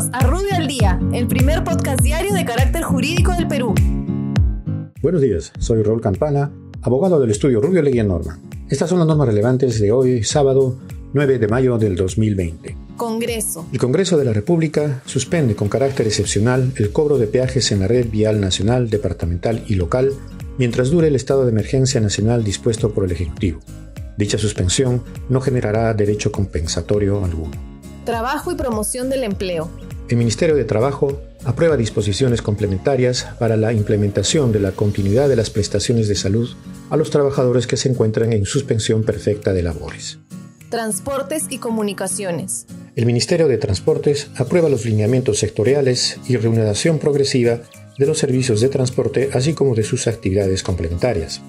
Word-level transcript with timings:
Bienvenidos 0.00 0.10
a 0.12 0.26
Rubio 0.26 0.54
al 0.56 0.66
Día, 0.66 0.98
el 1.12 1.26
primer 1.26 1.62
podcast 1.62 2.00
diario 2.00 2.32
de 2.32 2.44
carácter 2.46 2.82
jurídico 2.82 3.32
del 3.32 3.46
Perú. 3.46 3.74
Buenos 5.02 5.20
días, 5.20 5.52
soy 5.58 5.82
Raúl 5.82 6.00
Campana, 6.00 6.50
abogado 6.80 7.20
del 7.20 7.30
estudio 7.30 7.60
Rubio 7.60 7.82
Leguía 7.82 8.02
Norma. 8.02 8.38
Estas 8.70 8.88
son 8.88 8.98
las 8.98 9.08
normas 9.08 9.28
relevantes 9.28 9.78
de 9.78 9.92
hoy, 9.92 10.24
sábado 10.24 10.78
9 11.12 11.38
de 11.38 11.48
mayo 11.48 11.76
del 11.76 11.96
2020. 11.96 12.76
Congreso. 12.96 13.66
El 13.72 13.78
Congreso 13.78 14.16
de 14.16 14.24
la 14.24 14.32
República 14.32 15.02
suspende 15.04 15.54
con 15.54 15.68
carácter 15.68 16.06
excepcional 16.06 16.72
el 16.76 16.92
cobro 16.92 17.18
de 17.18 17.26
peajes 17.26 17.70
en 17.70 17.80
la 17.80 17.88
red 17.88 18.08
vial 18.10 18.40
nacional, 18.40 18.88
departamental 18.88 19.64
y 19.66 19.74
local 19.74 20.12
mientras 20.56 20.90
dure 20.90 21.08
el 21.08 21.16
estado 21.16 21.44
de 21.44 21.50
emergencia 21.50 22.00
nacional 22.00 22.42
dispuesto 22.42 22.94
por 22.94 23.04
el 23.04 23.12
Ejecutivo. 23.12 23.60
Dicha 24.16 24.38
suspensión 24.38 25.02
no 25.28 25.42
generará 25.42 25.92
derecho 25.92 26.32
compensatorio 26.32 27.22
alguno. 27.22 27.52
Trabajo 28.06 28.50
y 28.50 28.54
promoción 28.54 29.10
del 29.10 29.24
empleo. 29.24 29.68
El 30.10 30.16
Ministerio 30.16 30.56
de 30.56 30.64
Trabajo 30.64 31.20
aprueba 31.44 31.76
disposiciones 31.76 32.42
complementarias 32.42 33.28
para 33.38 33.56
la 33.56 33.72
implementación 33.72 34.50
de 34.50 34.58
la 34.58 34.72
continuidad 34.72 35.28
de 35.28 35.36
las 35.36 35.50
prestaciones 35.50 36.08
de 36.08 36.16
salud 36.16 36.50
a 36.90 36.96
los 36.96 37.10
trabajadores 37.10 37.68
que 37.68 37.76
se 37.76 37.90
encuentran 37.90 38.32
en 38.32 38.44
suspensión 38.44 39.04
perfecta 39.04 39.52
de 39.52 39.62
labores. 39.62 40.18
Transportes 40.68 41.44
y 41.48 41.58
comunicaciones. 41.58 42.66
El 42.96 43.06
Ministerio 43.06 43.46
de 43.46 43.56
Transportes 43.56 44.32
aprueba 44.36 44.68
los 44.68 44.84
lineamientos 44.84 45.38
sectoriales 45.38 46.18
y 46.26 46.36
reanudación 46.36 46.98
progresiva 46.98 47.60
de 47.96 48.06
los 48.06 48.18
servicios 48.18 48.60
de 48.60 48.68
transporte, 48.68 49.30
así 49.32 49.54
como 49.54 49.76
de 49.76 49.84
sus 49.84 50.08
actividades 50.08 50.64
complementarias. 50.64 51.40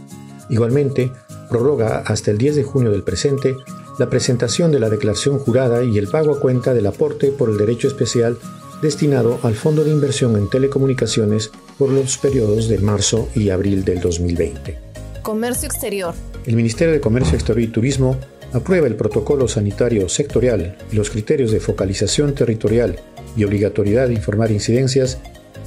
Igualmente, 0.51 1.11
prorroga 1.49 2.03
hasta 2.05 2.29
el 2.29 2.37
10 2.37 2.57
de 2.57 2.63
junio 2.63 2.91
del 2.91 3.01
presente 3.01 3.55
la 3.99 4.09
presentación 4.09 4.71
de 4.71 4.79
la 4.79 4.89
declaración 4.89 5.39
jurada 5.39 5.83
y 5.83 5.97
el 5.97 6.07
pago 6.07 6.33
a 6.33 6.39
cuenta 6.39 6.73
del 6.73 6.87
aporte 6.87 7.31
por 7.31 7.49
el 7.49 7.57
derecho 7.57 7.87
especial 7.87 8.37
destinado 8.81 9.39
al 9.43 9.55
Fondo 9.55 9.83
de 9.83 9.91
Inversión 9.91 10.35
en 10.35 10.49
Telecomunicaciones 10.49 11.51
por 11.77 11.89
los 11.89 12.17
periodos 12.17 12.67
de 12.67 12.79
marzo 12.79 13.29
y 13.35 13.49
abril 13.49 13.85
del 13.85 13.99
2020. 13.99 14.77
Comercio 15.21 15.67
Exterior. 15.67 16.15
El 16.45 16.55
Ministerio 16.55 16.93
de 16.93 17.01
Comercio 17.01 17.35
Exterior 17.35 17.69
y 17.69 17.71
Turismo 17.71 18.17
aprueba 18.53 18.87
el 18.87 18.95
protocolo 18.95 19.47
sanitario 19.47 20.09
sectorial 20.09 20.77
y 20.91 20.95
los 20.95 21.09
criterios 21.09 21.51
de 21.51 21.59
focalización 21.59 22.33
territorial 22.33 22.99
y 23.35 23.43
obligatoriedad 23.43 24.07
de 24.07 24.15
informar 24.15 24.51
incidencias 24.51 25.19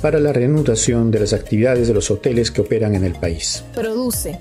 para 0.03 0.19
la 0.19 0.33
reanudación 0.33 1.11
de 1.11 1.21
las 1.21 1.33
actividades 1.33 1.89
de 1.89 1.95
los 1.95 2.11
hoteles 2.11 2.51
que 2.51 2.61
operan 2.61 2.95
en 2.95 3.05
el 3.05 3.15
país. 3.15 3.65
Produce. 3.75 4.39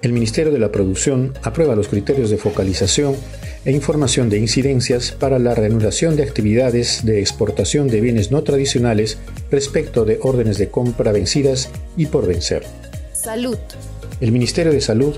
El 0.00 0.12
Ministerio 0.12 0.52
de 0.52 0.60
la 0.60 0.70
Producción 0.70 1.34
aprueba 1.42 1.74
los 1.74 1.88
criterios 1.88 2.30
de 2.30 2.38
focalización 2.38 3.16
e 3.64 3.72
información 3.72 4.28
de 4.30 4.38
incidencias 4.38 5.10
para 5.10 5.40
la 5.40 5.56
reanudación 5.56 6.14
de 6.14 6.22
actividades 6.22 7.04
de 7.04 7.20
exportación 7.20 7.88
de 7.88 8.00
bienes 8.00 8.30
no 8.30 8.44
tradicionales 8.44 9.18
respecto 9.50 10.04
de 10.04 10.20
órdenes 10.22 10.56
de 10.56 10.68
compra 10.68 11.10
vencidas 11.10 11.70
y 11.96 12.06
por 12.06 12.28
vencer. 12.28 12.64
Salud. 13.12 13.58
El 14.20 14.30
Ministerio 14.30 14.72
de 14.72 14.80
Salud 14.80 15.16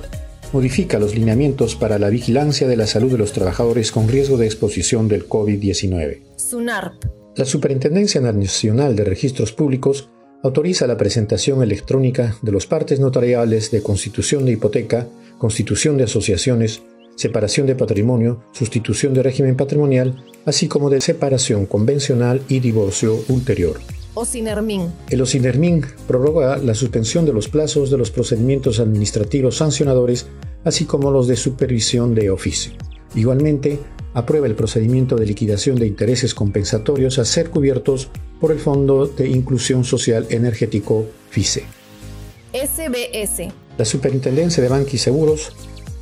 modifica 0.55 0.99
los 0.99 1.15
lineamientos 1.15 1.77
para 1.77 1.99
la 1.99 2.09
vigilancia 2.09 2.67
de 2.67 2.77
la 2.77 2.87
salud 2.87 3.13
de 3.13 3.19
los 3.19 3.33
trabajadores 3.33 3.93
con 3.93 4.09
riesgo 4.09 4.39
de 4.39 4.47
exposición 4.47 5.09
del 5.09 5.29
COVID-19. 5.29 6.21
SUNARP. 6.37 7.05
La 7.37 7.45
Superintendencia 7.45 8.21
Nacional 8.23 8.97
de 8.97 9.05
Registros 9.05 9.53
Públicos 9.53 10.09
autoriza 10.43 10.87
la 10.87 10.97
presentación 10.97 11.63
electrónica 11.63 12.37
de 12.43 12.53
los 12.53 12.67
partes 12.67 13.01
notariales 13.01 13.71
de 13.71 13.83
constitución 13.83 14.45
de 14.45 14.53
hipoteca, 14.53 15.07
constitución 15.39 15.97
de 15.97 16.05
asociaciones, 16.05 16.83
separación 17.17 17.67
de 17.67 17.75
patrimonio, 17.75 18.43
sustitución 18.53 19.13
de 19.13 19.23
régimen 19.23 19.57
patrimonial, 19.57 20.25
así 20.47 20.69
como 20.69 20.89
de 20.89 21.01
separación 21.01 21.67
convencional 21.67 22.41
y 22.49 22.61
divorcio 22.61 23.23
ulterior. 23.29 23.79
El 25.11 25.21
OSINERMIN 25.21 25.85
prorroga 26.09 26.57
la 26.57 26.75
suspensión 26.75 27.27
de 27.27 27.33
los 27.33 27.49
plazos 27.49 27.91
de 27.91 27.99
los 27.99 28.11
procedimientos 28.11 28.81
administrativos 28.81 29.59
sancionadores, 29.59 30.27
así 30.65 30.85
como 30.85 31.11
los 31.11 31.29
de 31.29 31.37
supervisión 31.37 32.15
de 32.15 32.31
oficio. 32.31 32.73
Igualmente, 33.15 33.79
aprueba 34.15 34.47
el 34.47 34.55
procedimiento 34.55 35.17
de 35.17 35.27
liquidación 35.27 35.77
de 35.77 35.87
intereses 35.87 36.35
compensatorios 36.35 37.19
a 37.19 37.25
ser 37.25 37.51
cubiertos 37.51 38.09
por 38.41 38.53
el 38.53 38.59
Fondo 38.59 39.07
de 39.07 39.29
Inclusión 39.29 39.85
Social 39.85 40.27
Energético 40.31 41.07
FICE. 41.31 41.65
SBS. 42.53 43.53
La 43.79 43.85
Superintendencia 43.85 44.63
de 44.63 44.69
Banca 44.69 44.91
y 44.93 44.99
Seguros 44.99 45.53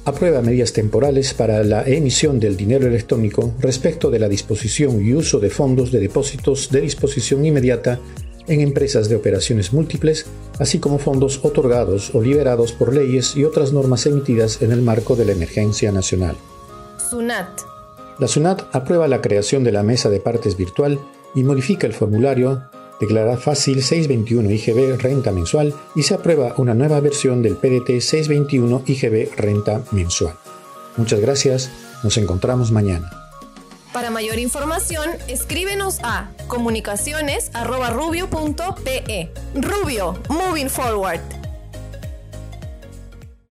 aprueba 0.05 0.41
medidas 0.41 0.73
temporales 0.73 1.35
para 1.35 1.63
la 1.63 1.83
emisión 1.83 2.41
del 2.41 2.57
dinero 2.57 2.87
electrónico 2.87 3.55
respecto 3.61 4.11
de 4.11 4.19
la 4.19 4.29
disposición 4.29 5.05
y 5.05 5.13
uso 5.13 5.39
de 5.39 5.51
fondos 5.51 5.93
de 5.93 6.01
depósitos 6.01 6.71
de 6.71 6.81
disposición 6.81 7.45
inmediata 7.45 8.01
en 8.47 8.63
empresas 8.63 9.11
de 9.11 9.17
operaciones 9.17 9.75
múltiples, 9.75 10.25
así 10.59 10.79
como 10.79 10.99
fondos 10.99 11.45
otorgados 11.45 12.15
o 12.15 12.23
liberados 12.23 12.73
por 12.73 12.95
leyes 12.95 13.37
y 13.37 13.45
otras 13.45 13.73
normas 13.75 14.07
emitidas 14.07 14.63
en 14.63 14.73
el 14.73 14.81
marco 14.81 15.15
de 15.17 15.27
la 15.27 15.33
emergencia 15.33 15.93
nacional. 15.93 16.37
SUNAT. 17.11 17.78
La 18.19 18.27
SUNAT 18.27 18.65
aprueba 18.73 19.07
la 19.07 19.21
creación 19.21 19.63
de 19.63 19.71
la 19.73 19.83
mesa 19.83 20.09
de 20.11 20.21
partes 20.21 20.57
virtual 20.57 20.99
y 21.35 21.45
modifica 21.45 21.87
el 21.87 21.93
formulario 21.93 22.63
Declara 23.01 23.37
Fácil 23.37 23.83
621 23.83 24.51
IGB 24.51 24.99
Renta 25.01 25.31
Mensual 25.31 25.73
y 25.95 26.03
se 26.03 26.15
aprueba 26.15 26.55
una 26.57 26.75
nueva 26.75 26.99
versión 26.99 27.43
del 27.43 27.55
PDT 27.55 28.01
621 28.01 28.83
IGB 28.87 29.37
Renta 29.37 29.83
Mensual. 29.93 30.35
Muchas 30.97 31.21
gracias, 31.21 31.71
nos 32.03 32.17
encontramos 32.17 32.73
mañana. 32.73 33.13
Para 33.93 34.11
mayor 34.11 34.41
información, 34.41 35.11
escríbenos 35.29 36.01
a 36.03 36.33
comunicaciones.rubio.pe. 36.49 39.31
Rubio, 39.55 40.19
moving 40.29 40.69
forward. 40.69 41.38